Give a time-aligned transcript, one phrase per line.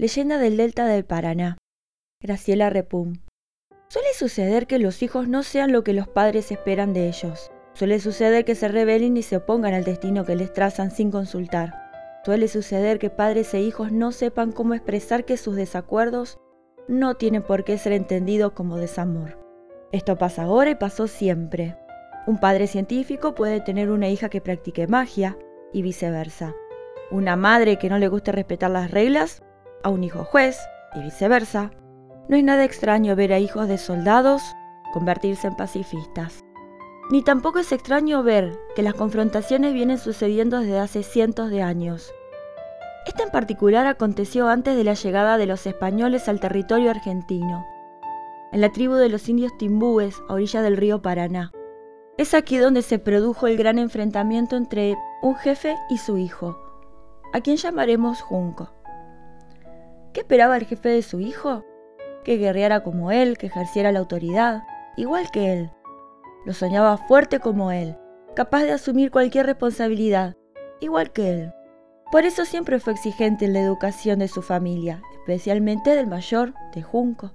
[0.00, 1.58] Leyenda del Delta del Paraná.
[2.22, 3.14] Graciela Repum.
[3.88, 7.50] Suele suceder que los hijos no sean lo que los padres esperan de ellos.
[7.72, 11.74] Suele suceder que se rebelen y se opongan al destino que les trazan sin consultar.
[12.24, 16.38] Suele suceder que padres e hijos no sepan cómo expresar que sus desacuerdos
[16.86, 19.36] no tienen por qué ser entendidos como desamor.
[19.90, 21.76] Esto pasa ahora y pasó siempre.
[22.28, 25.36] Un padre científico puede tener una hija que practique magia
[25.72, 26.54] y viceversa.
[27.10, 29.42] Una madre que no le guste respetar las reglas
[29.82, 30.58] a un hijo juez
[30.94, 31.70] y viceversa.
[32.28, 34.42] No es nada extraño ver a hijos de soldados
[34.92, 36.44] convertirse en pacifistas.
[37.10, 42.12] Ni tampoco es extraño ver que las confrontaciones vienen sucediendo desde hace cientos de años.
[43.06, 47.66] Esta en particular aconteció antes de la llegada de los españoles al territorio argentino,
[48.52, 51.50] en la tribu de los indios timbúes a orilla del río Paraná.
[52.18, 56.58] Es aquí donde se produjo el gran enfrentamiento entre un jefe y su hijo,
[57.32, 58.77] a quien llamaremos Junco.
[60.18, 61.64] ¿Qué esperaba el jefe de su hijo?
[62.24, 64.64] Que guerreara como él, que ejerciera la autoridad,
[64.96, 65.70] igual que él.
[66.44, 67.96] Lo soñaba fuerte como él,
[68.34, 70.34] capaz de asumir cualquier responsabilidad,
[70.80, 71.52] igual que él.
[72.10, 76.82] Por eso siempre fue exigente en la educación de su familia, especialmente del mayor, de
[76.82, 77.30] Junco.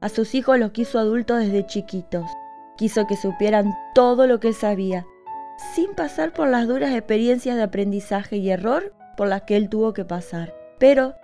[0.00, 2.28] A sus hijos los quiso adultos desde chiquitos.
[2.76, 5.06] Quiso que supieran todo lo que él sabía,
[5.72, 9.92] sin pasar por las duras experiencias de aprendizaje y error por las que él tuvo
[9.92, 10.52] que pasar.
[10.80, 11.14] Pero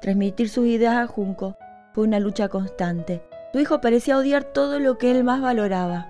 [0.00, 1.56] transmitir sus ideas a Junco
[1.92, 3.22] fue una lucha constante.
[3.52, 6.08] Su hijo parecía odiar todo lo que él más valoraba.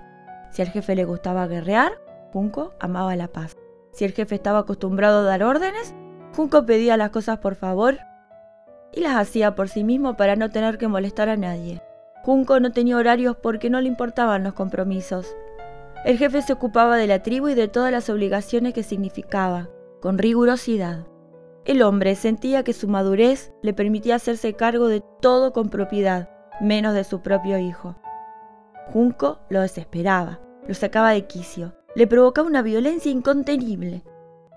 [0.51, 1.93] Si al jefe le gustaba guerrear,
[2.31, 3.57] Junco amaba la paz.
[3.91, 5.93] Si el jefe estaba acostumbrado a dar órdenes,
[6.35, 7.97] Junco pedía las cosas por favor
[8.93, 11.81] y las hacía por sí mismo para no tener que molestar a nadie.
[12.23, 15.35] Junco no tenía horarios porque no le importaban los compromisos.
[16.05, 19.69] El jefe se ocupaba de la tribu y de todas las obligaciones que significaba,
[20.01, 21.10] con rigurosidad.
[21.63, 26.95] El hombre sentía que su madurez le permitía hacerse cargo de todo con propiedad, menos
[26.95, 27.95] de su propio hijo.
[28.91, 34.03] Junco lo desesperaba, lo sacaba de quicio, le provocaba una violencia incontenible.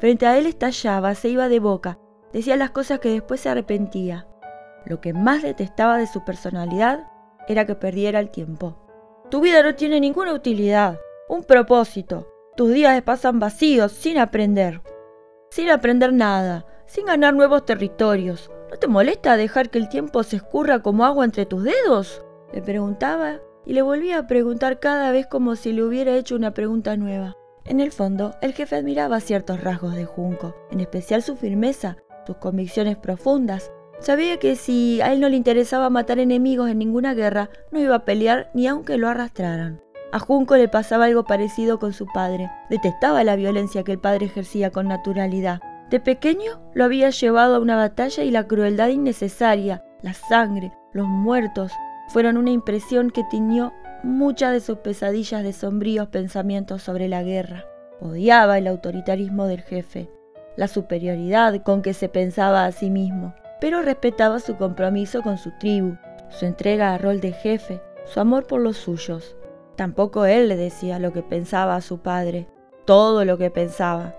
[0.01, 1.99] Frente a él estallaba, se iba de boca,
[2.33, 4.27] decía las cosas que después se arrepentía.
[4.87, 7.07] Lo que más detestaba de su personalidad
[7.49, 8.79] era que perdiera el tiempo.
[9.31, 10.99] Tu vida no tiene ninguna utilidad,
[11.29, 12.29] un propósito.
[12.57, 14.81] Tus días pasan vacíos, sin aprender.
[15.51, 18.51] Sin aprender nada, sin ganar nuevos territorios.
[18.71, 22.23] ¿No te molesta dejar que el tiempo se escurra como agua entre tus dedos?
[22.53, 26.53] Le preguntaba y le volvía a preguntar cada vez como si le hubiera hecho una
[26.53, 27.37] pregunta nueva.
[27.65, 31.97] En el fondo, el jefe admiraba ciertos rasgos de Junco, en especial su firmeza,
[32.27, 33.73] sus convicciones profundas.
[34.01, 37.95] Sabía que si a él no le interesaba matar enemigos en ninguna guerra, no iba
[37.95, 39.81] a pelear ni aunque lo arrastraran.
[40.13, 42.51] A Junco le pasaba algo parecido con su padre.
[42.71, 45.61] Detestaba la violencia que el padre ejercía con naturalidad.
[45.95, 51.07] De pequeño lo había llevado a una batalla y la crueldad innecesaria, la sangre, los
[51.07, 51.71] muertos,
[52.09, 53.73] fueron una impresión que tiñó
[54.03, 57.65] muchas de sus pesadillas de sombríos pensamientos sobre la guerra.
[58.01, 60.11] Odiaba el autoritarismo del jefe,
[60.57, 65.53] la superioridad con que se pensaba a sí mismo, pero respetaba su compromiso con su
[65.61, 65.97] tribu,
[66.29, 69.37] su entrega al rol de jefe, su amor por los suyos.
[69.77, 72.49] Tampoco él le decía lo que pensaba a su padre,
[72.85, 74.17] todo lo que pensaba.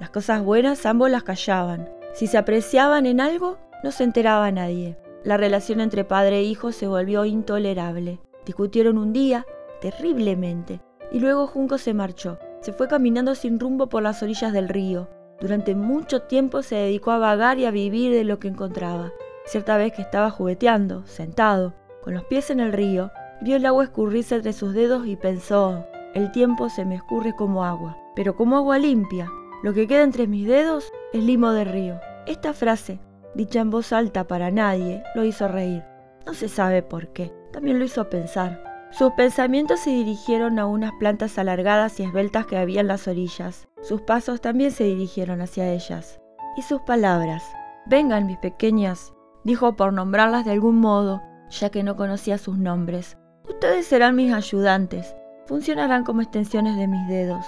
[0.00, 1.88] Las cosas buenas ambos las callaban.
[2.12, 4.96] Si se apreciaban en algo, no se enteraba nadie.
[5.24, 8.20] La relación entre padre e hijo se volvió intolerable.
[8.46, 9.44] Discutieron un día,
[9.80, 12.38] terriblemente, y luego Junco se marchó.
[12.60, 15.08] Se fue caminando sin rumbo por las orillas del río.
[15.40, 19.12] Durante mucho tiempo se dedicó a vagar y a vivir de lo que encontraba.
[19.44, 23.10] Cierta vez que estaba jugueteando, sentado, con los pies en el río,
[23.40, 27.64] vio el agua escurrirse entre sus dedos y pensó, el tiempo se me escurre como
[27.64, 29.30] agua, pero como agua limpia.
[29.62, 32.00] Lo que queda entre mis dedos es limo de río.
[32.26, 33.00] Esta frase
[33.34, 35.84] dicha en voz alta para nadie, lo hizo reír.
[36.26, 38.62] No se sabe por qué, también lo hizo pensar.
[38.90, 43.68] Sus pensamientos se dirigieron a unas plantas alargadas y esbeltas que había en las orillas.
[43.82, 46.20] Sus pasos también se dirigieron hacia ellas.
[46.56, 47.44] Y sus palabras.
[47.86, 49.12] Vengan, mis pequeñas,
[49.44, 53.18] dijo por nombrarlas de algún modo, ya que no conocía sus nombres.
[53.48, 55.14] Ustedes serán mis ayudantes.
[55.46, 57.46] Funcionarán como extensiones de mis dedos.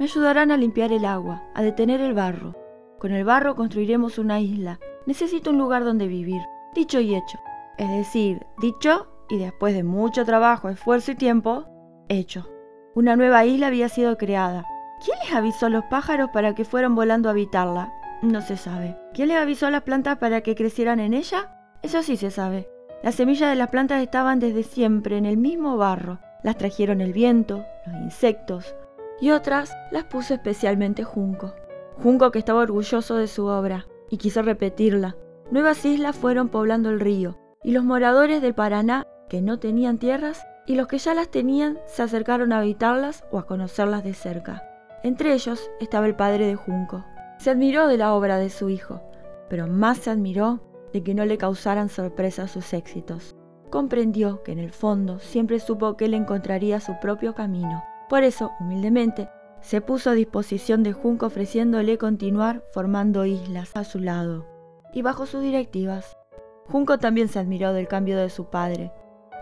[0.00, 2.54] Me ayudarán a limpiar el agua, a detener el barro.
[2.98, 6.40] Con el barro construiremos una isla, necesito un lugar donde vivir.
[6.74, 7.38] Dicho y hecho.
[7.76, 11.66] Es decir, dicho y después de mucho trabajo, esfuerzo y tiempo,
[12.08, 12.48] hecho.
[12.94, 14.64] Una nueva isla había sido creada.
[15.04, 17.92] ¿Quién les avisó a los pájaros para que fueran volando a habitarla?
[18.22, 18.96] No se sabe.
[19.12, 21.54] ¿Quién les avisó a las plantas para que crecieran en ella?
[21.82, 22.70] Eso sí se sabe.
[23.02, 26.20] Las semillas de las plantas estaban desde siempre en el mismo barro.
[26.42, 28.74] Las trajeron el viento, los insectos,
[29.20, 31.54] y otras las puso especialmente Junco.
[32.02, 35.16] Junco que estaba orgulloso de su obra y quiso repetirla.
[35.50, 40.46] nuevas islas fueron poblando el río, y los moradores del Paraná, que no tenían tierras,
[40.66, 44.62] y los que ya las tenían, se acercaron a habitarlas o a conocerlas de cerca.
[45.02, 47.04] Entre ellos estaba el padre de Junco.
[47.38, 49.00] Se admiró de la obra de su hijo,
[49.48, 50.60] pero más se admiró
[50.92, 53.34] de que no le causaran sorpresa sus éxitos.
[53.70, 57.82] Comprendió que en el fondo siempre supo que él encontraría su propio camino.
[58.10, 59.30] Por eso, humildemente,
[59.60, 64.46] se puso a disposición de Junco ofreciéndole continuar formando islas a su lado.
[64.92, 66.18] Y bajo sus directivas,
[66.66, 68.92] Junco también se admiró del cambio de su padre,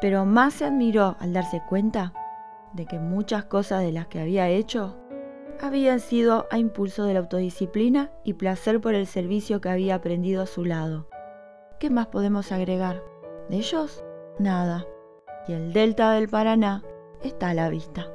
[0.03, 2.13] pero más se admiró al darse cuenta
[2.75, 4.99] de que muchas cosas de las que había hecho
[5.63, 10.43] habían sido a impulso de la autodisciplina y placer por el servicio que había aprendido
[10.43, 11.09] a su lado.
[11.81, 13.03] ¿Qué más podemos agregar?
[13.49, 14.05] De ellos,
[14.39, 14.87] nada.
[15.49, 16.85] Y el delta del Paraná
[17.23, 18.13] está a la vista.